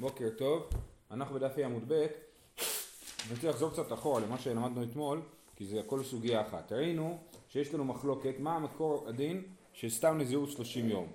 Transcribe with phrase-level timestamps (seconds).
[0.00, 0.70] בוקר טוב,
[1.10, 5.20] אנחנו בדף ה' עמוד ב', אני רוצה לחזור קצת אחורה למה שלמדנו אתמול,
[5.56, 6.72] כי זה הכל סוגיה אחת.
[6.72, 9.42] ראינו שיש לנו מחלוקת מה המקור הדין
[9.72, 11.06] של סתם נזירות 30 יום.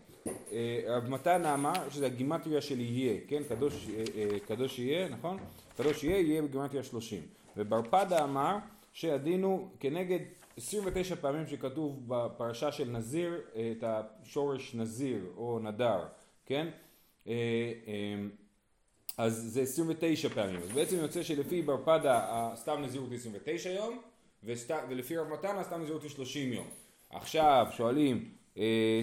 [0.51, 3.43] אה, רב מתן אמר שזה הגימטריה של יהיה, כן?
[3.49, 5.37] קדוש, אה, אה, קדוש יהיה, נכון?
[5.77, 7.21] קדוש יהיה, יהיה בגימטריה 30.
[7.57, 8.57] ובר פדה אמר
[8.93, 10.19] שהדין הוא כנגד
[10.57, 16.05] 29 פעמים שכתוב בפרשה של נזיר את השורש נזיר או נדר,
[16.45, 16.67] כן?
[19.17, 20.61] אז זה 29 פעמים.
[20.63, 23.99] אז בעצם יוצא שלפי בר פדה סתם נזירות היא 29 יום,
[24.43, 26.67] וסת, ולפי רב מתנה סתם נזירות היא 30 יום.
[27.09, 29.01] עכשיו שואלים, אה,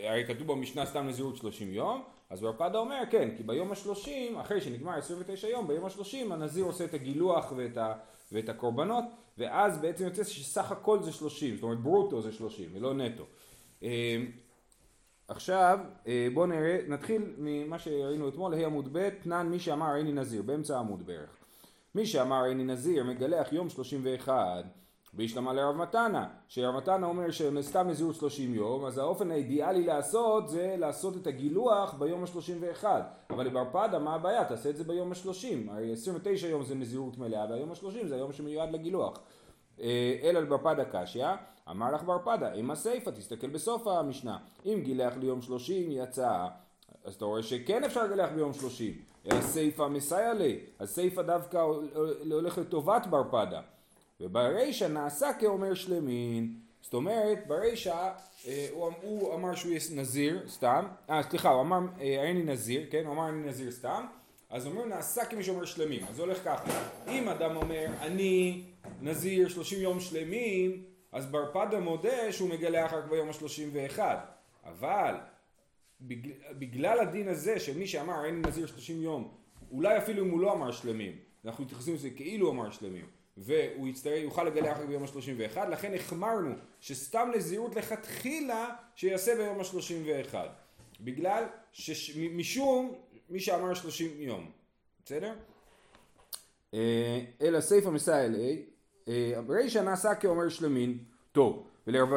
[0.00, 4.36] הרי כתוב במשנה סתם נזירות 30 יום, אז בר פדה אומר כן, כי ביום השלושים,
[4.36, 7.92] אחרי שנגמר 29 יום, ביום השלושים הנזיר עושה את הגילוח ואת, ה,
[8.32, 9.04] ואת הקורבנות,
[9.38, 13.24] ואז בעצם יוצא שסך הכל זה 30, זאת אומרת ברוטו זה 30 ולא נטו.
[15.28, 20.12] עכשיו אה, בואו נראה, נתחיל ממה שראינו אתמול, ה' עמוד ב', תנן מי שאמר איני
[20.12, 21.36] נזיר, באמצע העמוד בערך.
[21.94, 24.64] מי שאמר איני נזיר מגלח יום 31
[25.14, 30.74] והשלמה לרב מתנה, שרב מתנה אומר שסתם נזירות 30 יום, אז האופן האידיאלי לעשות זה
[30.78, 32.84] לעשות את הגילוח ביום ה-31.
[33.30, 34.44] אבל לבר פדה מה הבעיה?
[34.44, 35.70] תעשה את זה ביום ה-30.
[35.70, 39.20] הרי 29 יום זה נזירות מלאה, והיום ה-30 זה היום שמיועד לגילוח.
[39.80, 41.26] אה, אלא לבר פדה קשיא,
[41.70, 46.46] אמר לך בר פדה, אם הסיפא, תסתכל בסוף המשנה, אם גילח ליום שלושים יצא,
[47.04, 48.94] אז אתה רואה שכן אפשר לגלח ביום שלושים,
[49.30, 51.58] אלא סיפא מסייע לי, אז סיפא דווקא
[52.30, 53.60] הולך לטובת בר פדה,
[54.20, 58.10] וברישא נעשה כאומר שלמין, זאת אומרת ברישא
[58.46, 62.42] אה, הוא, הוא אמר שהוא יהיה נזיר סתם, אה סליחה הוא אמר אה, אין לי
[62.42, 64.06] נזיר, כן, הוא אמר אין לי נזיר סתם,
[64.50, 68.62] אז אומרים נעשה כמי שאומר שלמים, אז זה הולך ככה, אם אדם אומר אני
[69.00, 74.16] נזיר שלושים יום שלמים אז בר פדה מודה שהוא מגלח רק ביום השלושים ואחד.
[74.64, 75.14] אבל
[76.00, 79.34] בגלל, בגלל הדין הזה של מי שאמר אין נזיר שלושים יום
[79.70, 84.22] אולי אפילו אם הוא לא אמר שלמים אנחנו מתייחסים לזה כאילו אמר שלמים והוא יצטרך,
[84.22, 90.48] יוכל לגלח רק ביום השלושים ואחד לכן החמרנו שסתם נזירות לכתחילה שיעשה ביום השלושים ואחד.
[91.00, 92.94] בגלל שמשום
[93.30, 94.50] מי שאמר שלושים יום.
[95.04, 95.34] בסדר?
[96.74, 98.62] אה, אלא סיפא מסייע אלי
[99.46, 100.98] ברישא נעשה כאומר שלמין,
[101.32, 102.08] טוב, ולרב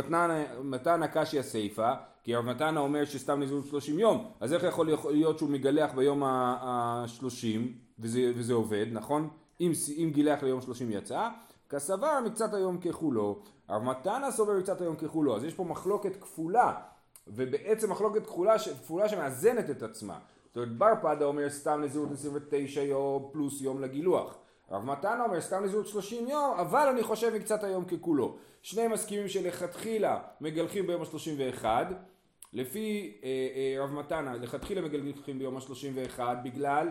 [0.63, 5.37] מתנא קשיא סיפא, כי רב מתנא אומר שסתם נזירות שלושים יום, אז איך יכול להיות
[5.37, 9.29] שהוא מגלח ביום השלושים, וזה, וזה עובד, נכון?
[9.61, 11.29] אם, אם גילח ליום שלושים יצא,
[11.69, 16.73] כסבר מקצת היום ככולו, רב מתנא סובר מקצת היום ככולו, אז יש פה מחלוקת כפולה,
[17.27, 20.19] ובעצם מחלוקת כפולה, כפולה שמאזנת את עצמה.
[20.47, 24.37] זאת אומרת בר פדה אומר סתם נזירות 29 יום פלוס יום לגילוח.
[24.71, 28.37] רב מתנה אומר סתם נזירות 30 יום, אבל אני חושב מקצת היום ככולו.
[28.61, 31.65] שני מסכימים שלכתחילה מגלחים ביום ה-31,
[32.53, 36.87] לפי אה, אה, רב מתנה לכתחילה מגלחים ביום ה-31 בגלל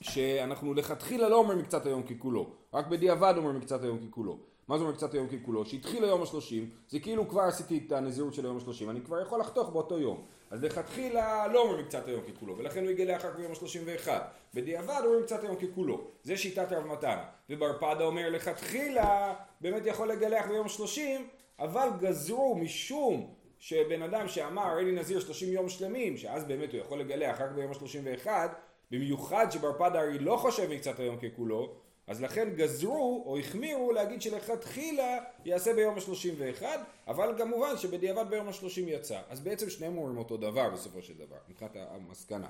[0.00, 4.38] שאנחנו לכתחילה לא אומרים מקצת היום ככולו, רק בדיעבד אומרים מקצת היום ככולו.
[4.68, 5.64] מה זה אומר קצת היום ככולו?
[5.64, 9.40] שהתחיל היום השלושים, זה כאילו כבר עשיתי את הנזירות של היום השלושים, אני כבר יכול
[9.40, 10.24] לחתוך באותו יום.
[10.50, 14.20] אז לכתחילה לא אומרים קצת היום ככולו, ולכן הוא יגלה אחר כך ביום השלושים ואחד.
[14.54, 16.10] בדיעבד אומרים קצת היום ככולו.
[16.22, 17.24] זה שיטת רב מתנה.
[17.50, 21.28] ובר פדה אומר לכתחילה באמת יכול לגלח ביום השלושים,
[21.58, 26.80] אבל גזרו משום שבן אדם שאמר אין לי נזיר שלושים יום שלמים, שאז באמת הוא
[26.80, 28.48] יכול לגלח רק ביום השלושים ואחד,
[28.90, 31.74] במיוחד שבר פדה הרי לא חושב מקצת היום ככולו,
[32.10, 36.78] אז לכן גזרו או החמירו להגיד שלכתחילה יעשה ביום השלושים ואחד,
[37.08, 39.20] אבל כמובן שבדיעבד ביום השלושים יצא.
[39.28, 42.46] אז בעצם שניהם אומרים אותו דבר בסופו של דבר, מבחינת המסקנה.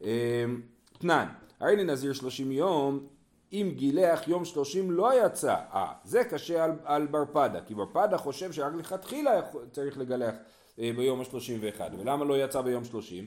[0.00, 0.06] אמ,
[0.98, 1.28] תנן,
[1.60, 3.06] הרי אני נזיר שלושים יום,
[3.52, 7.86] אם גילח יום שלושים לא יצא, אה, זה קשה על, על בר פדה, כי בר
[7.92, 9.40] פדה חושב שרק לכתחילה
[9.72, 10.34] צריך לגלח
[10.78, 13.26] אה, ביום השלושים ואחד, ולמה לא יצא ביום שלושים?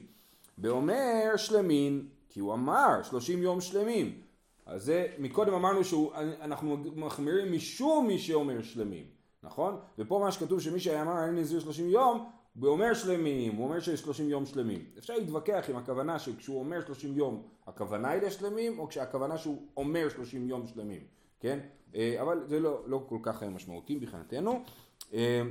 [0.57, 4.21] ואומר שלמין, כי הוא אמר שלושים יום שלמים,
[4.65, 9.05] אז זה, מקודם אמרנו שאנחנו מחמירים משום מי שאומר שלמים,
[9.43, 9.79] נכון?
[9.99, 12.29] ופה מה שכתוב שמי שאמר אין נזיר שלושים יום,
[12.59, 14.85] הוא אומר שלמים, הוא אומר שיש שלושים יום שלמים.
[14.97, 20.09] אפשר להתווכח עם הכוונה שכשהוא אומר שלושים יום, הכוונה היא לשלמים, או כשהכוונה שהוא אומר
[20.09, 21.01] שלושים יום שלמים,
[21.39, 21.59] כן?
[21.95, 24.63] אה, אבל זה לא, לא כל כך משמעותי מבחינתנו.
[25.13, 25.41] אה,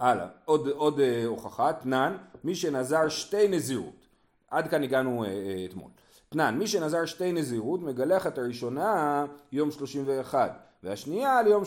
[0.00, 4.08] הלאה, עוד, עוד אה, הוכחה, תנן, מי שנזר שתי נזירות.
[4.48, 5.24] עד כאן הגענו
[5.64, 5.90] אתמול.
[6.34, 10.50] תנן, מי שנזר שתי נזירות מגלח את הראשונה יום שלושים ואחד
[10.82, 11.64] והשנייה ליום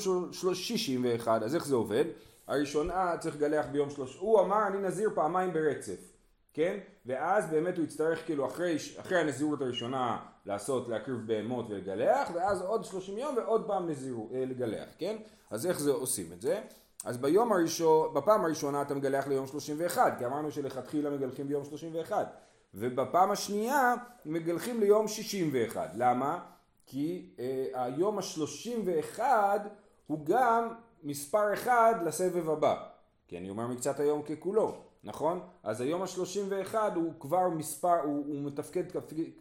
[0.54, 2.06] שישים ואחד אז איך זה עובד?
[2.48, 4.18] הראשונה צריך לגלח ביום שלוש...
[4.19, 6.12] הוא אמר אני נזיר פעמיים ברצף,
[6.54, 6.78] כן?
[7.06, 12.86] ואז באמת הוא יצטרך כאילו אחרי, אחרי הנזירות הראשונה לעשות, להקריב בהמות ולגלח ואז עוד
[12.86, 15.18] שלושים יום ועוד פעם נזירות, אה, לגלח, כן?
[15.50, 16.62] אז איך זה עושים את זה?
[17.06, 21.66] אז ביום הראשון, בפעם הראשונה אתה מגלח ליום שלושים ואחד כי אמרנו שלכתחילה מגלחים ביום
[21.66, 22.25] שלושים ואחד
[22.74, 23.94] ובפעם השנייה
[24.25, 25.92] מגלחים ליום 61.
[25.96, 26.40] למה?
[26.86, 29.60] כי אה, היום השלושים ואחד
[30.08, 30.74] הוא גם
[31.04, 32.88] מספר אחד לסבב הבא.
[33.28, 35.40] כי אני אומר מקצת היום ככולו, נכון?
[35.64, 38.84] אז היום השלושים ואחד הוא כבר מספר, הוא, הוא מתפקד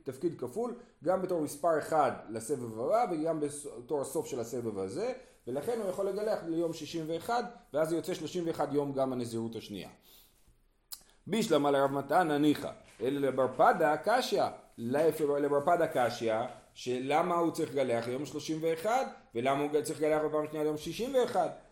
[0.04, 0.74] תפקיד, כפול
[1.04, 5.12] גם בתור מספר אחד לסבב הבא וגם בתור הסוף של הסבב הזה
[5.46, 9.56] ולכן הוא יכול לגלח ליום שישים ואחד ואז זה יוצא שלושים ואחד יום גם הנזירות
[9.56, 9.88] השנייה.
[11.26, 12.70] בישלמה לרב מתן הניחא,
[13.02, 14.44] אלא לבר פדה קשיא,
[14.78, 16.34] לבר פדה קשיא,
[16.74, 18.90] שלמה הוא צריך לגלח ליום 31
[19.34, 21.66] ולמה הוא צריך לגלח בפעם שנייה ליום 61.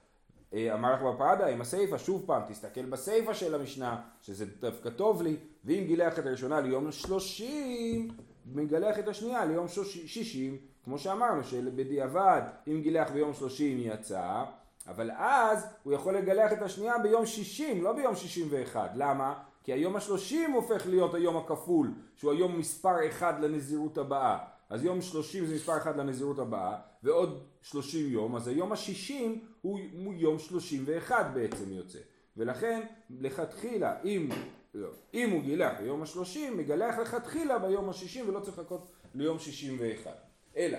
[0.55, 5.23] אה, אמר לך בפרדה עם הסיפה, שוב פעם, תסתכל בסיפה של המשנה, שזה דווקא טוב
[5.23, 8.09] לי, ואם גילח את הראשונה ליום 30,
[8.47, 14.44] מגלח את השנייה ליום 60, כמו שאמרנו, שבדיעבד, אם גילח ביום 30 יצא,
[14.88, 18.91] אבל אז הוא יכול לגלח את השנייה ביום 60, לא ביום 61.
[18.94, 19.35] למה?
[19.64, 24.38] כי היום השלושים הופך להיות היום הכפול, שהוא היום מספר אחד לנזירות הבאה.
[24.70, 29.78] אז יום 30 זה מספר אחד לנזירות הבאה, ועוד 30 יום, אז היום השישים הוא,
[30.16, 31.99] יום 31 בעצם יוצא.
[32.37, 34.28] ולכן לכתחילה, אם,
[34.75, 40.10] לא, אם הוא גילח ביום השלושים, מגלח לכתחילה ביום השישים ולא צריך לחכות ליום 61.
[40.56, 40.78] אלא,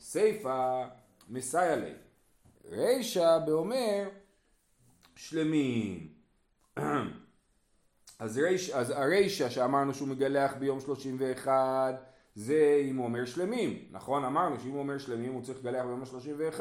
[0.00, 0.84] סיפה
[1.28, 1.92] מסייע לי.
[2.70, 4.08] רישא באומר
[5.16, 6.08] שלמים.
[8.18, 11.94] אז, ריש, אז הרישא שאמרנו שהוא מגלח ביום 31
[12.34, 14.24] זה אם הוא אומר שלמים, נכון?
[14.24, 16.60] אמרנו שאם הוא אומר שלמים הוא צריך לגלח ביום ה-31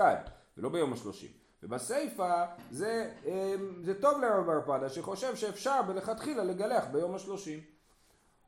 [0.58, 1.28] ולא ביום ה-30
[1.64, 7.60] ובסיפא זה, אמ, זה טוב לרב בר פדה שחושב שאפשר בלכתחילה לגלח ביום ה-30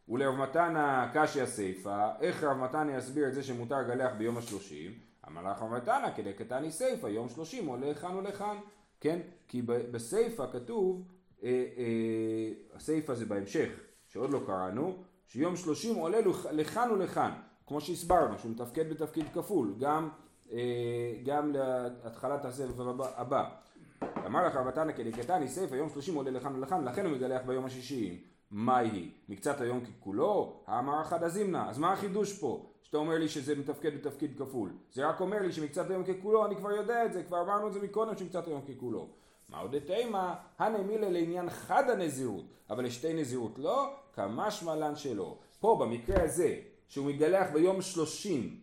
[0.10, 5.28] ולרב מתנא קשי הסיפא, איך רב מתנא יסביר את זה שמותר לגלח ביום ה-30?
[5.28, 8.58] אמר לך רב מתנא כדי קטני סיפא יום 30 עולה לכאן ולכאן,
[9.02, 9.20] כן?
[9.48, 11.04] כי בסיפא כתוב,
[11.44, 13.70] אה, אה, הסיפא זה בהמשך
[14.08, 16.18] שעוד לא קראנו שיום שלושים עולה
[16.52, 17.32] לכאן ולכאן,
[17.68, 20.10] כמו שהסברנו, שהוא מתפקד בתפקיד כפול, גם,
[20.52, 20.58] אה,
[21.26, 21.54] גם
[22.04, 23.50] להתחלת הסבב הבא.
[24.26, 27.66] אמר לך רב תנא כדקתני סיפא יום שלושים עולה לכאן ולכאן, לכן הוא מגלח ביום
[27.66, 28.24] השישי.
[28.52, 29.12] מה היא?
[29.30, 30.64] מקצת היום ככולו?
[30.68, 31.70] האמר אחד הזימנה.
[31.70, 32.70] אז מה החידוש פה?
[32.82, 34.70] שאתה אומר לי שזה מתפקד בתפקיד כפול.
[34.92, 37.74] זה רק אומר לי שמקצת היום ככולו, אני כבר יודע את זה, כבר אמרנו את
[37.74, 39.10] זה מקודם שמקצת היום ככולו.
[39.50, 45.38] מה עוד תימא, הנמילה לעניין חד הנזירות, אבל לשתי נזירות לא, כמשמע לן שלא.
[45.60, 46.56] פה במקרה הזה,
[46.88, 48.60] שהוא מגלח ביום שלושים,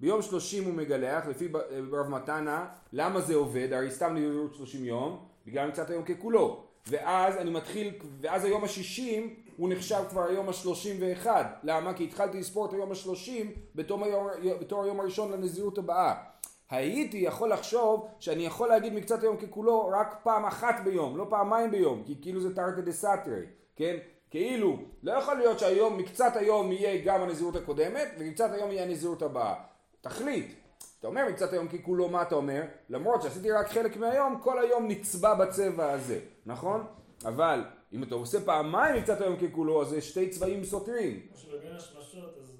[0.00, 1.48] ביום שלושים הוא מגלח, לפי
[1.92, 3.72] רב מתנה, למה זה עובד?
[3.72, 6.64] הרי סתם נזירות שלושים יום, בגלל קצת היום ככולו.
[6.86, 11.44] ואז אני מתחיל, ואז היום השישים הוא נחשב כבר היום השלושים ואחד.
[11.62, 11.94] למה?
[11.94, 16.29] כי התחלתי לספור את היום השלושים בתור היום הראשון לנזירות הבאה.
[16.70, 21.70] הייתי יכול לחשוב שאני יכול להגיד מקצת היום ככולו רק פעם אחת ביום, לא פעמיים
[21.70, 23.46] ביום, כי כאילו זה תרתי דה סתרי,
[23.76, 23.96] כן?
[24.30, 29.22] כאילו, לא יכול להיות שהיום, מקצת היום יהיה גם הנזירות הקודמת, ומקצת היום יהיה הנזירות
[29.22, 29.54] הבאה.
[30.00, 30.54] תחליט.
[30.98, 32.62] אתה אומר מקצת היום ככולו, מה אתה אומר?
[32.90, 36.86] למרות שעשיתי רק חלק מהיום, כל היום נצבע בצבע הזה, נכון?
[37.24, 41.26] אבל אם אתה עושה פעמיים מקצת היום ככולו, אז זה שתי צבעים סותרים.
[41.32, 42.50] או שבבין השמשות, אז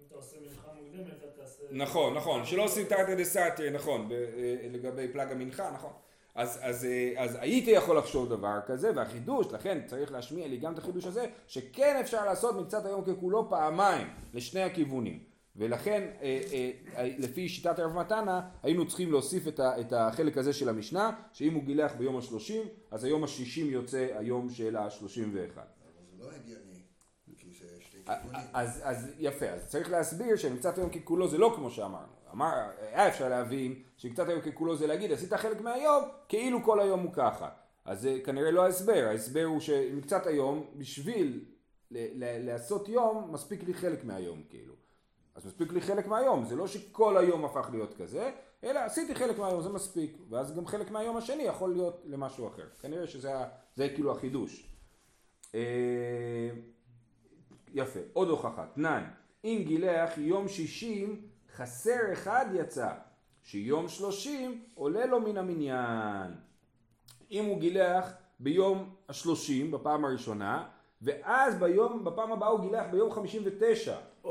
[0.00, 1.57] אם אתה עושה מנחה מוקדמת, אתה תעשה...
[1.70, 5.92] נכון, נכון, שלא עושים תרתי דה סתרי, נכון, אה, לגבי פלג המנחה, נכון.
[6.34, 10.72] אז, אז, אה, אז הייתי יכול לחשוב דבר כזה, והחידוש, לכן צריך להשמיע לי גם
[10.72, 15.28] את החידוש הזה, שכן אפשר לעשות מקצת היום ככולו פעמיים, לשני הכיוונים.
[15.58, 16.40] ולכן אה,
[16.96, 21.62] אה, לפי שיטת הרב מתנה היינו צריכים להוסיף את החלק הזה של המשנה שאם הוא
[21.64, 25.62] גילח ביום השלושים אז היום השישים יוצא היום של השלושים ואחד.
[25.62, 26.82] אבל זה לא הגיוני
[27.38, 27.97] כי זה שתי כיוונים.
[28.52, 33.08] אז, אז יפה אז צריך להסביר שמקצת היום ככולו זה לא כמו שאמרנו אמר, היה
[33.08, 37.48] אפשר להבין שקצת היום ככולו זה להגיד עשית חלק מהיום כאילו כל היום הוא ככה
[37.84, 41.44] אז זה כנראה לא ההסבר ההסבר הוא שמקצת היום בשביל
[42.20, 44.74] לעשות יום מספיק לי חלק מהיום כאילו
[45.38, 48.30] אז מספיק לי חלק מהיום, זה לא שכל היום הפך להיות כזה,
[48.64, 52.66] אלא עשיתי חלק מהיום, זה מספיק, ואז גם חלק מהיום השני יכול להיות למשהו אחר.
[52.80, 53.32] כנראה שזה
[53.76, 54.74] זה כאילו החידוש.
[57.74, 59.04] יפה, עוד הוכחה, תנן,
[59.44, 61.22] אם גילח יום שישים
[61.56, 62.90] חסר אחד יצא,
[63.42, 66.34] שיום שלושים עולה לו מן המניין.
[67.30, 70.66] אם הוא גילח ביום השלושים בפעם הראשונה,
[71.02, 73.96] ואז ביום, בפעם הבאה הוא גילח ביום חמישים ותשע.
[74.24, 74.28] Oh.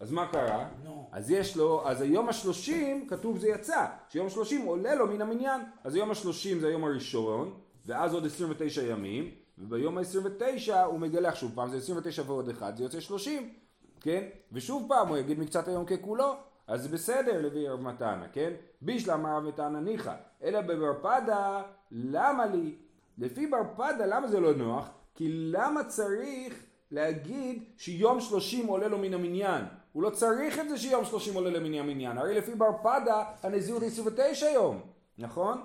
[0.00, 0.68] אז מה קרה?
[0.84, 0.88] No.
[1.12, 5.60] אז יש לו, אז היום השלושים כתוב זה יצא, שיום שלושים עולה לו מן המניין,
[5.84, 7.54] אז היום השלושים זה היום הראשון,
[7.86, 12.82] ואז עוד 29 ימים, וביום ה-29 הוא מגלח שוב פעם, זה 29 ועוד אחד, זה
[12.82, 13.52] יוצא 30,
[14.00, 14.24] כן?
[14.52, 16.34] ושוב פעם הוא יגיד מקצת היום ככולו,
[16.66, 18.52] אז זה בסדר לפי רב מתנה, כן?
[18.82, 22.74] בישלם רב מתנה ניחא, אלא בבר פדה, למה לי?
[23.18, 24.88] לפי בר פדה למה זה לא נוח?
[25.14, 26.54] כי למה צריך
[26.90, 29.64] להגיד שיום שלושים עולה לו מן המניין.
[29.92, 32.18] הוא לא צריך את זה שיום שלושים עולה מן המניין.
[32.18, 34.80] הרי לפי בר פדה הנזירות היא 29 יום,
[35.18, 35.62] נכון?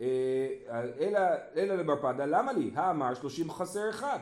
[0.00, 0.06] אה,
[1.00, 1.20] אלא,
[1.56, 2.70] אלא לבר פדה, למה לי?
[2.74, 4.18] האמר שלושים חסר אחד.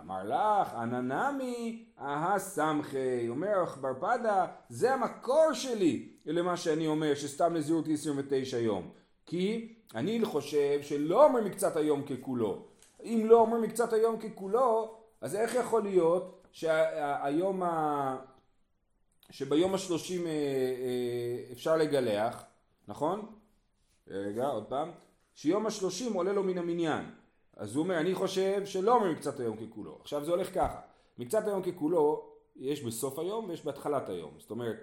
[0.00, 7.14] אמר לך, אננמי, אהה סמכי, אומר לך בר פדה, זה המקור שלי למה שאני אומר,
[7.14, 7.54] שסתם
[7.86, 8.90] היא 29 יום.
[9.26, 12.66] כי אני חושב שלא אומר מקצת היום ככולו.
[13.04, 18.16] אם לא אומר מקצת היום ככולו, אז איך יכול להיות שהיום ה...
[19.30, 22.44] שביום השלושים אה, אה, אפשר לגלח,
[22.88, 23.26] נכון?
[24.08, 24.90] רגע, עוד פעם.
[25.38, 27.04] שיום השלושים עולה לו מן המניין.
[27.56, 29.98] אז הוא אומר, אני חושב שלא אומר מקצת היום ככולו.
[30.00, 30.80] עכשיו זה הולך ככה,
[31.18, 34.34] מקצת היום ככולו יש בסוף היום ויש בהתחלת היום.
[34.38, 34.76] זאת אומרת,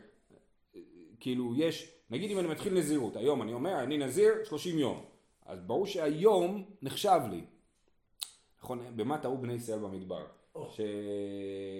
[1.19, 5.05] כאילו יש, נגיד אם אני מתחיל נזירות, היום אני אומר, אני נזיר 30 יום.
[5.45, 7.41] אז ברור שהיום נחשב לי.
[8.61, 10.25] נכון, במה טעו בני ישראל במדבר?
[10.69, 10.81] ש...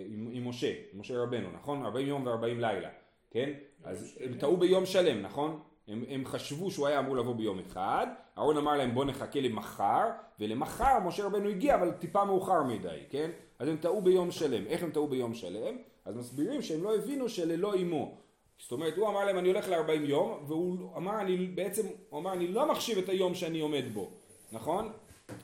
[0.08, 1.86] עם, עם משה, עם משה רבנו, נכון?
[1.86, 2.90] 40 יום ו-40 לילה,
[3.32, 3.54] כן?
[3.84, 5.60] אז הם טעו ביום שלם, נכון?
[5.88, 10.10] הם, הם חשבו שהוא היה אמור לבוא ביום אחד, אהרון אמר להם בוא נחכה למחר,
[10.40, 13.32] ולמחר משה רבנו הגיע אבל טיפה מאוחר מדי, כן?
[13.60, 14.68] אז הם טעו ביום שלם.
[14.68, 15.78] איך הם טעו ביום שלם?
[16.06, 18.18] אז מסבירים שהם לא הבינו שללא אימו.
[18.58, 22.34] זאת אומרת, הוא אמר להם אני הולך ל-40 יום, והוא אמר אני בעצם, הוא אמר
[22.34, 24.10] אני לא מחשיב את היום שאני עומד בו,
[24.52, 24.92] נכון?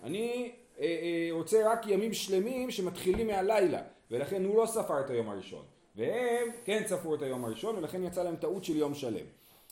[0.03, 3.81] אני אה, אה, רוצה רק ימים שלמים שמתחילים מהלילה,
[4.11, 5.63] ולכן הוא לא ספר את היום הראשון.
[5.95, 9.25] והם כן ספרו את היום הראשון, ולכן יצא להם טעות של יום שלם.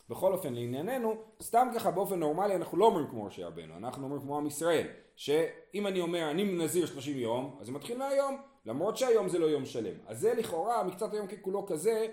[0.09, 4.21] בכל אופן לענייננו, סתם ככה באופן נורמלי אנחנו לא אומרים כמו משה רבנו, אנחנו אומרים
[4.21, 8.97] כמו עם ישראל, שאם אני אומר אני נזיר 30 יום, אז זה מתחיל מהיום, למרות
[8.97, 9.95] שהיום זה לא יום שלם.
[10.07, 12.07] אז זה לכאורה, מקצת היום ככולו כזה,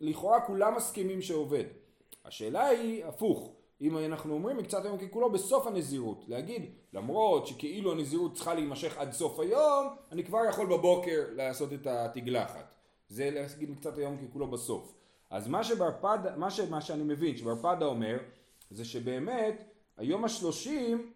[0.00, 1.64] לכאורה כולם מסכימים שעובד.
[2.24, 8.34] השאלה היא הפוך, אם אנחנו אומרים מקצת היום ככולו בסוף הנזירות, להגיד למרות שכאילו הנזירות
[8.34, 12.74] צריכה להימשך עד סוף היום, אני כבר יכול בבוקר לעשות את התגלחת.
[13.08, 14.99] זה להגיד מקצת היום ככולו בסוף.
[15.30, 18.18] אז מה שברפד, מה, ש, מה שאני מבין שברפדה אומר
[18.70, 19.64] זה שבאמת
[19.96, 21.12] היום השלושים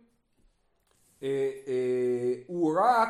[1.22, 3.08] אה, אה, הוא רק,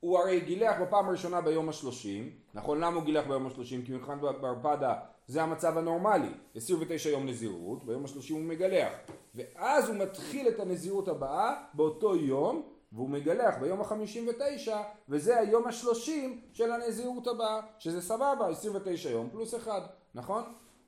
[0.00, 2.80] הוא הרי גילח בפעם הראשונה ביום השלושים, נכון?
[2.80, 3.84] למה הוא גילח ביום השלושים?
[3.84, 4.94] כי מבחינת ברפדה
[5.26, 8.92] זה המצב הנורמלי, 29 יום נזירות, ביום השלושים הוא מגלח,
[9.34, 15.66] ואז הוא מתחיל את הנזירות הבאה באותו יום והוא מגלח ביום החמישים ותשע וזה היום
[15.66, 19.80] השלושים של הנזירות הבאה שזה סבבה 29 יום פלוס אחד
[20.14, 20.42] נכון?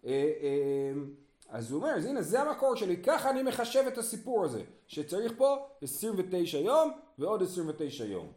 [0.07, 0.93] אה, אה,
[1.49, 5.33] אז הוא אומר אז הנה זה המקור שלי ככה אני מחשב את הסיפור הזה שצריך
[5.37, 8.33] פה 29 יום ועוד 29 יום.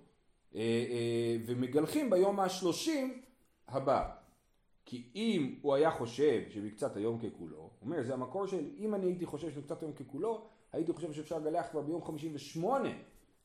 [0.56, 3.22] אה, ומגלחים ביום השלושים
[3.68, 4.10] הבא.
[4.86, 9.06] כי אם הוא היה חושב שבקצת היום ככולו, הוא אומר זה המקור של אם אני
[9.06, 12.90] הייתי חושב שבקצת היום ככולו הייתי חושב שאפשר לגלח כבר ביום חמישים ושמונה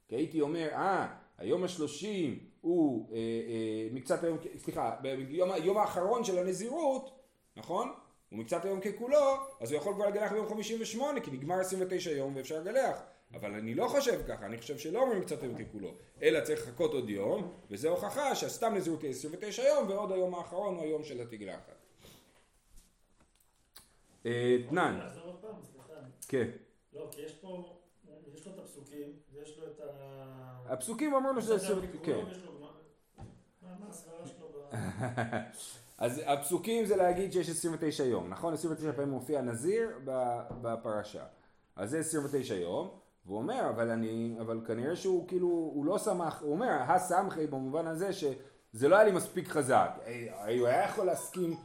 [0.09, 6.25] כי הייתי אומר, אה, היום השלושים הוא אה, אה, מקצת היום, סליחה, ביום היום האחרון
[6.25, 7.11] של הנזירות,
[7.57, 7.93] נכון?
[8.31, 11.83] הוא מקצת היום ככולו, אז הוא יכול כבר לגלח ביום חמישים ושמונה, כי נגמר עשרים
[11.87, 12.99] ותשע יום ואפשר לגלח.
[13.35, 16.93] אבל אני לא חושב ככה, אני חושב שלא אומרים קצת היום ככולו, אלא צריך לחכות
[16.93, 21.21] עוד יום, וזה הוכחה שהסתם נזירות היא 29 יום, ועוד היום האחרון הוא היום של
[21.21, 21.75] התגלחת.
[24.69, 25.01] תנן.
[26.29, 26.49] כן.
[26.93, 27.78] לא, כי יש פה...
[28.35, 30.73] יש לו את הפסוקים, ויש לו את ה...
[30.73, 31.59] הפסוקים אמרנו שזה...
[32.03, 32.25] כן.
[35.99, 38.55] אז הפסוקים זה להגיד שיש 29 יום, נכון?
[38.55, 39.91] 29 פעמים מופיע נזיר
[40.63, 41.25] בפרשה.
[41.77, 42.91] אז זה 29 יום,
[43.27, 47.87] והוא אומר, אבל אני, אבל כנראה שהוא כאילו, הוא לא שמח, הוא אומר, הסמכי במובן
[47.87, 49.91] הזה שזה לא היה לי מספיק חזק.
[50.59, 51.57] הוא היה יכול להסכים,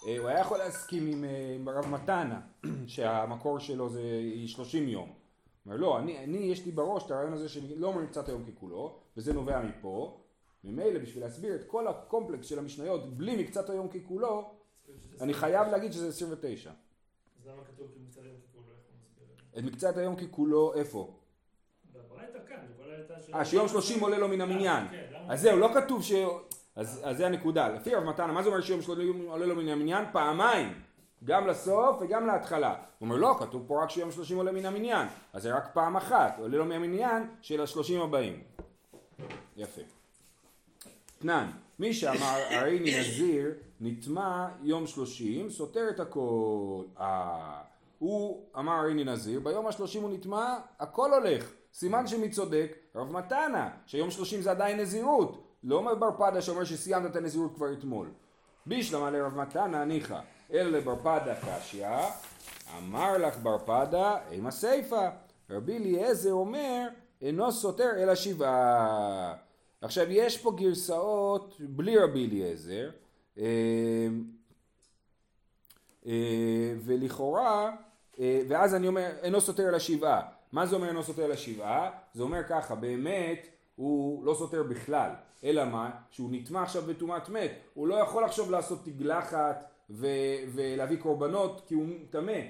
[0.00, 1.24] הוא היה יכול להסכים עם,
[1.54, 2.40] עם הרב מתנה,
[2.86, 4.02] שהמקור שלו זה
[4.46, 5.19] 30 יום.
[5.66, 8.98] אומר לא, אני, אני יש לי בראש את הרעיון הזה שלא אומרים קצת היום ככולו,
[9.16, 10.20] וזה נובע מפה,
[10.64, 14.54] ממילא בשביל להסביר את כל הקומפלקס של המשניות בלי מקצת היום ככולו,
[15.20, 16.70] אני חייב להגיד שזה 29.
[16.70, 18.72] אז למה כתוב מקצת היום ככולו,
[19.58, 21.16] את מקצת היום ככולו איפה?
[21.92, 22.66] בברייתא כאן,
[23.34, 24.88] אה, שיום שלושים עולה לו מן המניין.
[24.90, 26.12] כן, אז זהו, לא כתוב ש...
[26.74, 27.68] אז זה הנקודה.
[27.68, 30.04] לפי רב מתנה, מה זה אומר שיום שלושים עולה לו מן המניין?
[30.12, 30.82] פעמיים.
[31.24, 32.68] גם לסוף וגם להתחלה.
[32.70, 35.96] הוא אומר לא, כתוב פה רק שיום שלושים עולה מן המניין, אז זה רק פעם
[35.96, 38.42] אחת, עולה לו מהמניין של השלושים הבאים.
[39.56, 39.82] יפה.
[41.18, 43.50] תנן, מי שאמר הרי נזיר
[43.80, 46.82] נטמע יום שלושים סותר את הכל.
[47.00, 47.60] אה,
[47.98, 51.52] הוא אמר הרי נזיר, ביום השלושים הוא נטמע, הכל הולך.
[51.72, 52.76] סימן שמי צודק?
[52.94, 55.46] רב מתנה, שיום שלושים זה עדיין נזירות.
[55.64, 58.08] לא בר פדה שאומר שסיימת את הנזירות כבר אתמול.
[58.66, 60.20] בישלמה לרב מתנה ניחא.
[60.52, 61.88] אלא לבר פדה קשיא,
[62.78, 65.08] אמר לך בר פדה, עם הסיפה.
[65.50, 66.88] רבי אליעזר אומר,
[67.22, 69.34] אינו סותר אלא שבעה.
[69.80, 72.90] עכשיו יש פה גרסאות בלי רבי אליעזר,
[73.38, 73.44] אה,
[76.06, 77.70] אה, ולכאורה,
[78.20, 80.22] אה, ואז אני אומר, אינו סותר לשבעה.
[80.52, 81.90] מה זה אומר אינו סותר לשבעה?
[82.14, 85.10] זה אומר ככה, באמת הוא לא סותר בכלל,
[85.44, 85.90] אלא מה?
[86.10, 91.74] שהוא נטמע עכשיו בטומאת מת, הוא לא יכול עכשיו לעשות תגלחת ו- ולהביא קורבנות כי
[91.74, 92.40] הוא טמא.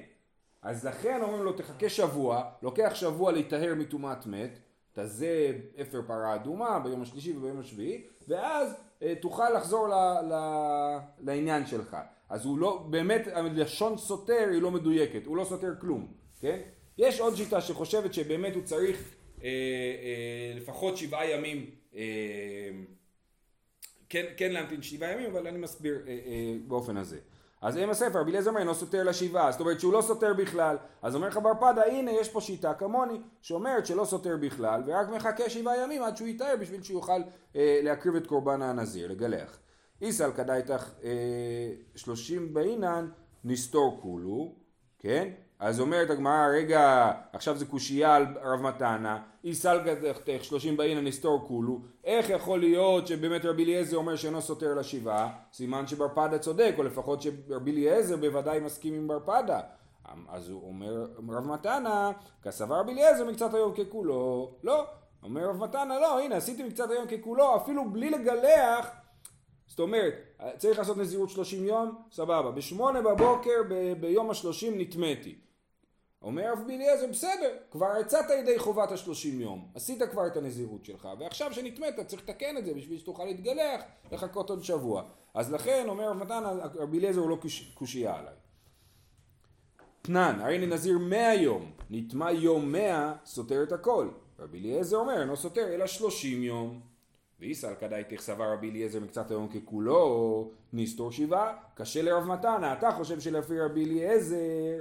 [0.62, 4.59] אז לכן אומרים לו תחכה שבוע, לוקח שבוע להיטהר מטומאת מת,
[4.92, 9.92] תזה אפר פרה אדומה ביום השלישי וביום השביעי, ואז אה, תוכל לחזור ל,
[10.32, 10.35] ל,
[11.20, 11.97] לעניין שלך.
[12.28, 16.06] אז הוא לא, באמת הלשון סותר היא לא מדויקת, הוא לא סותר כלום,
[16.40, 16.61] כן?
[16.99, 22.00] יש עוד שיטה שחושבת שבאמת הוא צריך אה, אה, לפחות שבעה ימים, אה,
[24.11, 27.19] כן, כן להמתין שבעה ימים, אבל אני מסביר אה, אה, באופן הזה.
[27.61, 30.76] אז אם הספר, רבי אליעזר אומר, אינו סותר לשבעה, זאת אומרת שהוא לא סותר בכלל.
[31.02, 35.09] אז אומר לך בר פדה, הנה יש פה שיטה כמוני, שאומרת שלא סותר בכלל, ורק
[35.09, 37.23] מחכה שבעה ימים עד שהוא יתאר בשביל שיוכל
[37.57, 39.59] אה, להקריב את קורבן הנזיר, לגלח.
[40.02, 41.11] איסל כדאיתך אה,
[41.97, 43.09] שלושים באינן,
[43.45, 44.55] נסתור כולו,
[44.99, 45.29] כן?
[45.61, 51.45] אז אומרת הגמרא, רגע, עכשיו זה קושייה על רב מתנה, איסל כדאיתך שלושים באינן נסתור
[51.49, 55.33] כולו, איך יכול להיות שבאמת רבי אליעזר אומר שאינו סותר לשבעה?
[55.52, 59.61] סימן שבר פדה צודק, או לפחות שרבי אליעזר בוודאי מסכים עם בר פדה.
[60.29, 62.11] אז הוא אומר רב מתנה,
[62.43, 64.50] כסבר רבי אליעזר מקצת היום ככולו.
[64.62, 64.85] לא.
[65.23, 68.90] אומר רב מתנה, לא, הנה עשיתי מקצת היום ככולו, אפילו בלי לגלח.
[69.67, 70.14] זאת אומרת,
[70.57, 72.50] צריך לעשות נזירות 30 יום, סבבה.
[72.50, 75.35] בשמונה בבוקר ב- ביום השלושים נטמאתי.
[76.22, 81.08] אומר רב אליעזר, בסדר, כבר יצאת ידי חובת השלושים יום, עשית כבר את הנזירות שלך,
[81.18, 83.80] ועכשיו שנטמאת צריך לתקן את זה בשביל שתוכל להתגלח,
[84.12, 85.02] לחכות עוד שבוע.
[85.34, 86.42] אז לכן, אומר רב מתן,
[86.74, 88.34] רבי אליעזר הוא לא קוש- קושייה עליי.
[90.02, 94.08] תנן, הרי נזיר מאה יום, נטמע יום מאה, סותר את הכל.
[94.38, 96.80] רבי אליעזר אומר, אינו סותר, אלא שלושים יום.
[97.40, 103.20] ואיסל כדאי תכסבה רבי אליעזר מקצת היום ככולו, נסתור שבעה, קשה לרב מתנה, אתה חושב
[103.20, 104.80] שלפי רבי אליעזר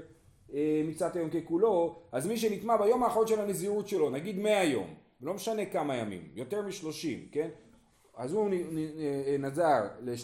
[0.53, 4.93] אה, מקצת היום ככולו, אז מי שנטמע ביום האחרון של הנזירות שלו, נגיד מאה יום,
[5.21, 7.49] לא משנה כמה ימים, יותר משלושים, כן?
[8.17, 9.81] אז הוא נ- אה, נזר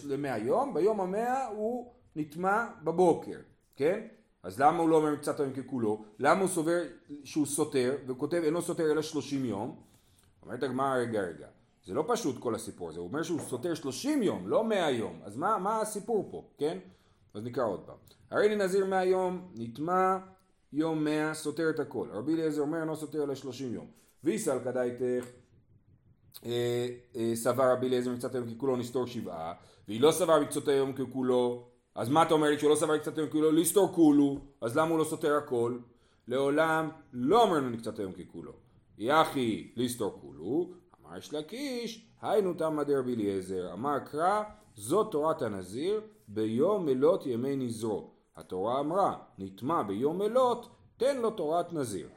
[0.08, 3.38] למאה יום, ביום המאה הוא נטמע בבוקר,
[3.76, 4.08] כן?
[4.44, 6.06] אז למה הוא לא אומר מקצת היום ככולו?
[6.20, 6.82] למה הוא סובר
[7.24, 9.76] שהוא סותר, וכותב אינו סותר אלא שלושים יום?
[10.44, 11.48] אומרת הגמרא רגע רגע,
[11.86, 15.20] זה לא פשוט כל הסיפור הזה, הוא אומר שהוא סותר שלושים יום, לא מאה יום,
[15.24, 16.78] אז מה, מה הסיפור פה, כן?
[17.36, 17.95] אז נקרא עוד פעם.
[18.32, 20.17] הרי לי נזיר מאה יום, נטמע
[20.74, 22.08] יום מאה, סותר את הכל.
[22.12, 23.88] רבי אליעזר אומר אינו סותר אלא שלושים יום.
[24.24, 25.26] ויסל כדאיתך
[26.45, 29.54] אה, אה, סבר רבי אליעזר מקצת היום ככולו נסתור שבעה,
[29.88, 33.17] והיא לא סבר מקצת היום ככולו, אז מה אתה אומר לי שהוא לא סבר מקצת
[33.17, 33.52] היום ככולו?
[33.52, 35.78] לסתור כולו, אז למה הוא לא סותר הכל?
[36.28, 38.52] לעולם לא אמרנו מקצת היום ככולו.
[38.98, 44.43] יחי לסתור כולו, אמר יש לקיש, היינו תמא דרבי אליעזר, אמר קרא,
[44.76, 48.10] זאת תורת הנזיר ביום מלות ימי נזרו.
[48.36, 52.08] התורה אמרה, נטמע ביום מלות, תן לו תורת נזיר.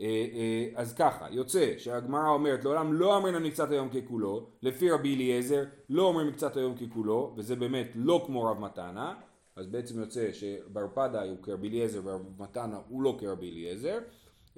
[0.00, 5.14] אה, אה, אז ככה, יוצא שהגמרא אומרת לעולם לא אמרנו מקצת היום ככולו, לפי רבי
[5.14, 9.14] אליעזר לא אומרים מקצת היום ככולו, וזה באמת לא כמו רב מתנה,
[9.56, 13.98] אז בעצם יוצא שבר פדה הוא כרבי אליעזר ורב מתנה הוא לא כרבי אליעזר.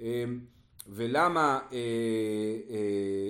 [0.01, 0.23] אה,
[0.87, 1.59] ולמה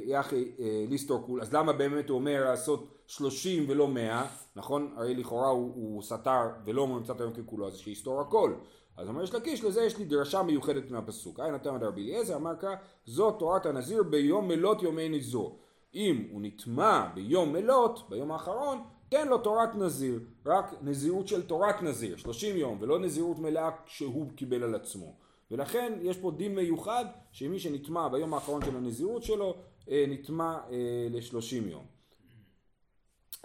[0.06, 0.52] יחי
[0.90, 4.94] ליסטור אז למה באמת הוא אומר לעשות שלושים ולא מאה, נכון?
[4.98, 8.54] הרי לכאורה הוא, הוא סתר ולא אומר קצת היום ככולו, אז שיסתור הכל.
[8.98, 11.40] אז אומר יש לקיש, לזה יש לי דרשה מיוחדת מהפסוק.
[11.40, 15.56] היי נתן רבי אליעזר, אמר ככה, זאת תורת הנזיר ביום מלות יומי נזרו.
[15.96, 21.82] אם הוא נטמע ביום מלות, ביום האחרון, תן לו תורת נזיר, רק נזירות של תורת
[21.82, 25.14] נזיר, 30 יום, ולא נזירות מלאה שהוא קיבל על עצמו.
[25.52, 29.56] ולכן יש פה דין מיוחד שמי שנטמע ביום האחרון של הנזירות שלו,
[29.90, 31.95] אה, נטמע אה, ל-30 יום.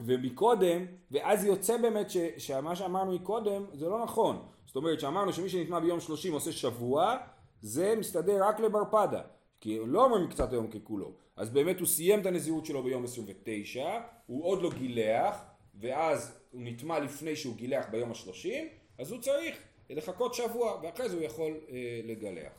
[0.05, 4.43] ומקודם, ואז יוצא באמת ש, שמה שאמרנו מקודם זה לא נכון.
[4.67, 7.17] זאת אומרת שאמרנו שמי שנטמע ביום 30 עושה שבוע,
[7.63, 9.21] זה מסתדר רק לבר פדה.
[9.61, 11.13] כי לא אומרים מקצת היום ככולו.
[11.37, 15.45] אז באמת הוא סיים את הנזירות שלו ביום 29, הוא עוד לא גילח,
[15.81, 19.57] ואז הוא נטמע לפני שהוא גילח ביום השלושים, אז הוא צריך
[19.91, 22.53] לחכות שבוע, ואחרי זה הוא יכול אה, לגלח.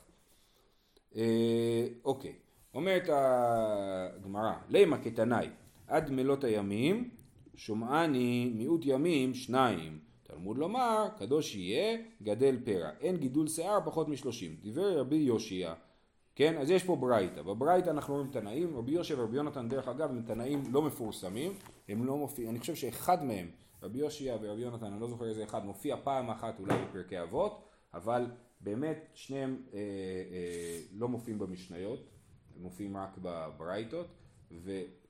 [1.16, 2.34] אה, אוקיי,
[2.74, 5.50] אומרת הגמרא, למה כתנאי,
[5.88, 7.10] עד מלות הימים,
[7.56, 10.00] שומעני מיעוט ימים שניים.
[10.24, 12.90] תלמוד לומר, קדוש יהיה, גדל פרע.
[13.02, 14.56] אין גידול שיער פחות משלושים.
[14.62, 15.74] דיבר רבי יושיע.
[16.36, 17.42] כן, אז יש פה ברייתא.
[17.42, 21.54] בברייתא אנחנו רואים תנאים, רבי יושב ורבי יונתן דרך אגב הם תנאים לא מפורסמים,
[21.90, 23.48] הם לא מופיעים, אני חושב שאחד מהם,
[23.84, 27.62] רבי יושיע ורבי יונתן, אני לא זוכר איזה אחד, מופיע פעם אחת אולי בפרקי אבות,
[27.94, 28.26] אבל
[28.62, 32.10] באמת שניהם אה, אה, לא מופיעים במשניות,
[32.56, 34.08] הם מופיעים רק בברייתות,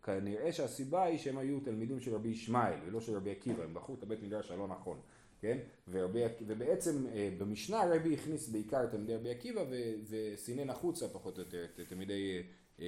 [0.03, 3.95] כנראה שהסיבה היא שהם היו תלמידים של רבי ישמעאל ולא של רבי עקיבא, הם בחרו
[3.95, 4.97] את הבית מדרש הלא נכון,
[5.41, 5.57] כן?
[5.91, 9.61] ורבי, ובעצם אה, במשנה רבי הכניס בעיקר את תלמידי רבי עקיבא
[10.09, 12.41] וסינן החוצה פחות או יותר את תלמידי
[12.79, 12.85] אה,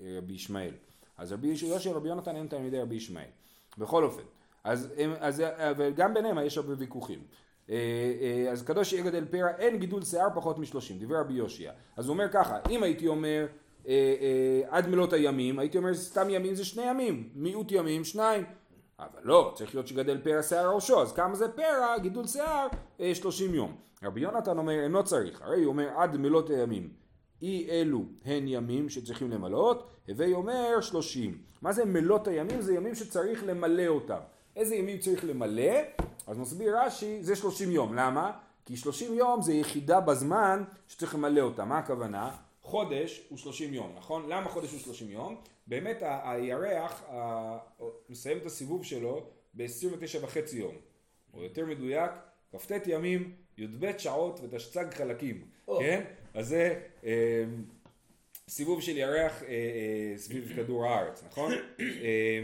[0.00, 0.74] אה, רבי ישמעאל.
[1.18, 3.30] אז רבי יושע ורבי יונתן הם תלמידי רבי ישמעאל.
[3.78, 4.22] בכל אופן,
[4.64, 5.42] אז, הם, אז
[5.76, 7.22] וגם ביניהם יש הרבה ויכוחים.
[8.50, 11.72] אז קדוש יגדל פרע אין גידול שיער פחות משלושים, דיבר רבי יושיע.
[11.96, 13.46] אז הוא אומר ככה, אם הייתי אומר
[14.68, 18.44] עד מלות הימים, הייתי אומר סתם ימים זה שני ימים, מיעוט ימים שניים.
[18.98, 22.66] אבל לא, צריך להיות שגדל פרע שיער ראשו, אז כמה זה פרע, גידול שיער,
[23.00, 23.76] אה, שלושים יום.
[24.02, 26.88] רבי יונתן אומר, אינו צריך, הרי הוא אומר עד מלות הימים.
[27.42, 31.38] אי אלו הן ימים שצריכים למלות, הווי אומר שלושים.
[31.62, 32.60] מה זה מלות הימים?
[32.60, 34.18] זה ימים שצריך למלא אותם.
[34.56, 35.72] איזה ימים צריך למלא?
[36.26, 37.94] אז מסביר רש"י, זה שלושים יום.
[37.94, 38.32] למה?
[38.64, 41.64] כי שלושים יום זה יחידה בזמן שצריך למלא אותה.
[41.64, 42.30] מה הכוונה?
[42.72, 44.28] חודש הוא 30 יום, נכון?
[44.28, 45.36] למה חודש הוא 30 יום?
[45.66, 47.04] באמת הירח
[48.08, 50.74] מסיים את הסיבוב שלו ב-29 וחצי יום,
[51.34, 52.10] או יותר מדויק,
[52.52, 55.72] כ"ט ימים, י"ב שעות ותשצ"ג חלקים, oh.
[55.78, 56.04] כן?
[56.34, 57.44] אז זה אה,
[58.48, 61.52] סיבוב של ירח אה, אה, סביב כדור הארץ, נכון?
[61.80, 62.40] אה,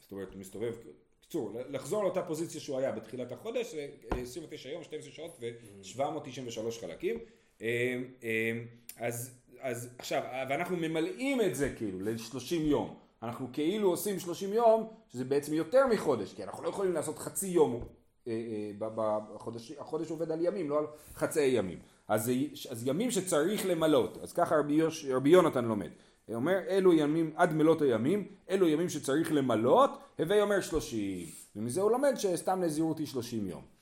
[0.00, 0.74] זאת אומרת, הוא מסתובב,
[1.20, 3.74] בקיצור, לחזור לאותה פוזיציה שהוא היה בתחילת החודש,
[4.10, 7.18] 29 יום, 12 שעות ו-793 חלקים.
[7.62, 8.52] אה, אה,
[8.96, 9.30] אז,
[9.60, 12.94] אז עכשיו, ואנחנו ממלאים את זה כאילו ל-30 יום.
[13.22, 17.46] אנחנו כאילו עושים 30 יום, שזה בעצם יותר מחודש, כי אנחנו לא יכולים לעשות חצי
[17.46, 17.84] יום,
[18.28, 18.88] אה, אה,
[19.34, 21.78] בחודש, החודש עובד על ימים, לא על חצאי ימים.
[22.08, 22.32] אז,
[22.70, 24.80] אז ימים שצריך למלות, אז ככה רבי,
[25.14, 25.90] רבי יונתן לומד.
[26.26, 31.26] הוא אומר, אלו ימים, עד מלות הימים, אלו ימים שצריך למלות, הווי אומר 30.
[31.56, 33.75] ומזה הוא לומד שסתם נזירות היא 30 יום.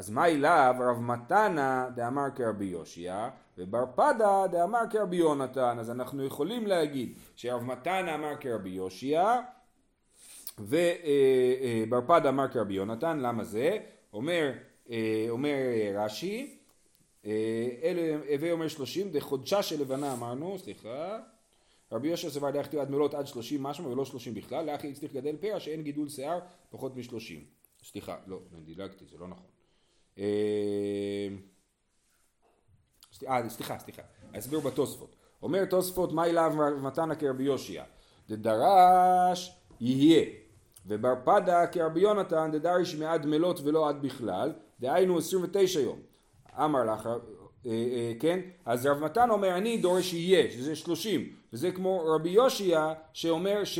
[0.00, 0.74] אז מה אליו?
[0.80, 5.76] רב מתנה דאמר כרבי יושיע ובר פדה דאמר כרבי יונתן.
[5.78, 9.40] אז אנחנו יכולים להגיד שרב מתנה אמר כרבי יושיע
[10.58, 13.18] ובר פדה אמר כרבי יונתן.
[13.18, 13.78] למה זה?
[14.12, 14.52] אומר,
[14.90, 15.56] אה, אומר
[15.94, 16.58] רש"י
[17.82, 21.18] אלה הווי אומר שלושים דחודשה של לבנה אמרנו סליחה.
[21.92, 24.66] רבי יושיע סבר דרך עד מלות עד שלושים משהו ולא שלושים בכלל.
[24.66, 26.38] לאחי הצליח לגדל פרע שאין גידול שיער
[26.70, 27.44] פחות משלושים.
[27.82, 29.59] סליחה לא דילגתי זה לא נכון
[30.20, 30.26] אה,
[33.28, 34.02] אה, סליחה, סליחה,
[34.38, 35.16] אסביר בתוספות.
[35.42, 36.52] אומר תוספות, מה אליו
[36.82, 37.84] מתנה כרבי יושיע?
[38.28, 40.26] דדרש יהיה,
[40.86, 45.98] ובר פדה כרבי יונתן דדריש מעד מלות ולא עד בכלל, דהיינו 29 יום.
[46.58, 48.40] אמר לך, אה, אה, כן?
[48.64, 53.78] אז רב מתן אומר אני דורש יהיה, שזה 30, וזה כמו רבי יושיע שאומר ש...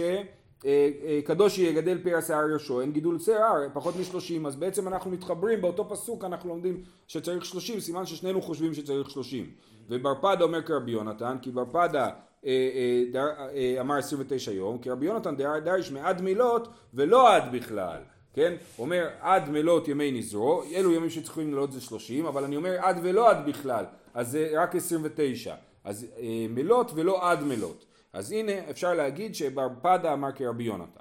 [0.67, 5.11] אה, אה, קדוש יגדל פרע שיער יהושע, אין גידול שיער, פחות משלושים, אז בעצם אנחנו
[5.11, 9.51] מתחברים, באותו פסוק אנחנו לומדים שצריך שלושים, סימן ששנינו חושבים שצריך שלושים.
[9.89, 12.11] ובר פדה אומר כרבי יונתן, כי בר פדה
[12.47, 17.99] אה, אמר עשרים ותשע יום, כי רבי יונתן דריש מעד מילות ולא עד בכלל.
[18.35, 18.55] כן?
[18.79, 22.99] אומר עד מלות ימי נזרו, אלו ימים שצריכים ללות זה שלושים, אבל אני אומר עד
[23.03, 25.55] ולא עד בכלל, אז זה רק עשרים ותשע.
[25.85, 26.07] אז
[26.49, 27.85] מלות ולא עד מלות.
[28.13, 31.01] אז הנה אפשר להגיד שבר פדה אמר כרבי יונתן.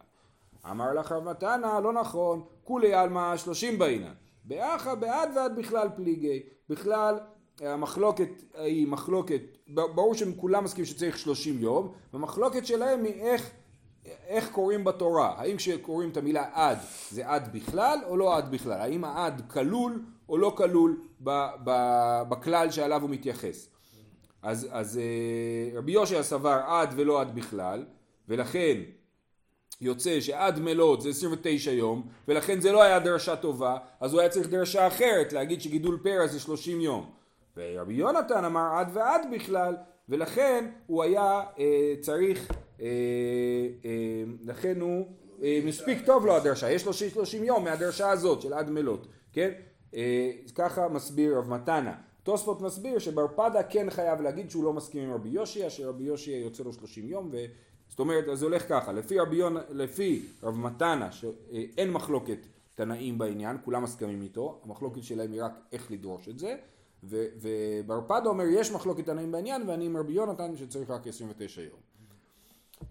[0.71, 4.13] אמר לך רב מתנה, לא נכון, כולי עלמא שלושים בעינן.
[4.43, 6.43] באחה בעד ועד בכלל פליגי.
[6.69, 7.19] בכלל
[7.61, 13.51] המחלוקת היא מחלוקת, ברור שהם כולם מסכימים שצריך שלושים יום, והמחלוקת שלהם היא איך,
[14.05, 15.33] איך קוראים בתורה.
[15.37, 16.77] האם כשקוראים את המילה עד
[17.11, 18.81] זה עד בכלל או לא עד בכלל?
[18.81, 21.01] האם העד כלול או לא כלול
[22.29, 23.69] בכלל שעליו הוא מתייחס?
[24.41, 27.85] אז, אז אה, רבי יושע סבר עד ולא עד בכלל,
[28.27, 28.77] ולכן
[29.81, 34.29] יוצא שעד מלות זה 29 יום, ולכן זה לא היה דרשה טובה, אז הוא היה
[34.29, 37.09] צריך דרשה אחרת, להגיד שגידול פרע זה 30 יום.
[37.57, 39.75] ורבי יונתן אמר עד ועד בכלל,
[40.09, 42.85] ולכן הוא היה אה, צריך, אה,
[43.85, 45.05] אה, לכן הוא,
[45.43, 49.51] אה, מספיק טוב לו הדרשה, יש לו 30 יום מהדרשה הזאת של עד מלות, כן?
[49.95, 51.93] אה, ככה מסביר רב מתנה.
[52.23, 56.37] תוספות מסביר שבר פדה כן חייב להגיד שהוא לא מסכים עם רבי יושיע, שרבי יושיע
[56.37, 57.45] יוצא לו 30 יום, ו...
[57.89, 62.37] זאת אומרת, אז זה הולך ככה, לפי רבי, יון, לפי רב מתנה, שאין מחלוקת
[62.75, 66.55] תנאים בעניין, כולם מסכימים איתו, המחלוקת שלהם היא רק איך לדרוש את זה,
[67.03, 71.61] ו, ובר פדה אומר יש מחלוקת תנאים בעניין, ואני עם רבי יונתן שצריך רק 29
[71.61, 71.79] יום.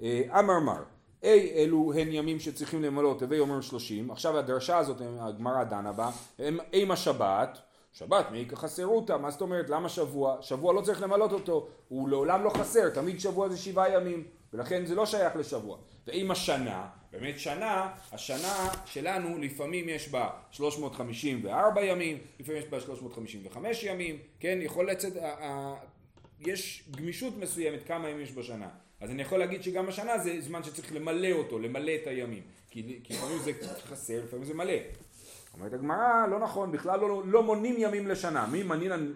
[0.03, 0.83] אה, אמר מר,
[1.23, 6.11] אי אלו הן ימים שצריכים למלות, הווי אומר 30, עכשיו הדרשה הזאת, הגמרא דנה בה,
[6.39, 7.59] הם אימה שבת,
[7.93, 10.37] שבת, מי חסרותא, מה זאת אומרת, למה שבוע?
[10.43, 14.87] שבוע לא צריך למלות אותו, הוא לעולם לא חסר, תמיד שבוע זה שבעה ימים, ולכן
[14.87, 15.79] זה לא שייך לשבוע.
[16.07, 23.85] ואם השנה, באמת שנה, השנה שלנו לפעמים יש בה 354 ימים, לפעמים יש בה 355
[23.85, 25.13] ימים, כן, יכול לצאת,
[26.41, 28.69] יש גמישות מסוימת כמה ימים יש בשנה.
[29.01, 32.43] אז אני יכול להגיד שגם השנה זה זמן שצריך למלא אותו, למלא את הימים.
[32.71, 33.53] כי לפעמים זה
[33.85, 34.73] חסר, לפעמים זה מלא.
[35.59, 38.47] אומרת הגמרא, לא נכון, בכלל לא, לא מונים ימים לשנה.
[38.47, 39.13] מי מנינן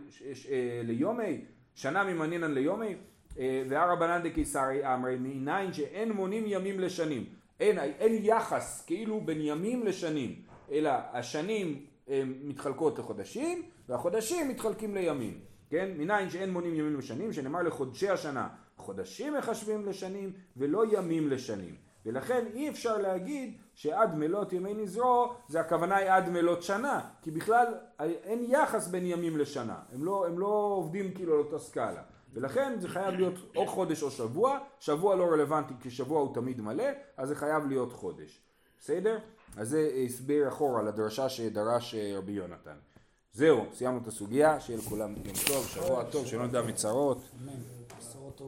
[0.50, 1.44] אה, ליומי?
[1.74, 2.94] שנה ממנינן ליומי?
[3.38, 7.24] אה, והרבנן דקיסרי אמרי, מניין שאין מונים ימים לשנים.
[7.60, 10.34] אין, אין יחס כאילו בין ימים לשנים,
[10.72, 11.86] אלא השנים
[12.44, 15.38] מתחלקות לחודשים, והחודשים מתחלקים לימים.
[15.70, 15.90] כן?
[15.98, 21.74] מניין שאין מונים ימים לשנים, שנאמר לחודשי השנה, חודשים מחשבים לשנים ולא ימים לשנים.
[22.06, 27.30] ולכן אי אפשר להגיד שעד מלות ימי נזרו זה הכוונה היא עד מלות שנה כי
[27.30, 32.02] בכלל אין יחס בין ימים לשנה הם לא, הם לא עובדים כאילו על אותה סקאלה
[32.32, 36.60] ולכן זה חייב להיות או חודש או שבוע שבוע לא רלוונטי כי שבוע הוא תמיד
[36.60, 38.42] מלא אז זה חייב להיות חודש
[38.80, 39.18] בסדר?
[39.56, 42.76] אז זה הסבר אחורה לדרשה שדרש אה, רבי יונתן
[43.34, 47.18] זהו, סיימנו את הסוגיה, שיהיה לכולם יום טוב, שבוע טוב, שלא נדע מצרות.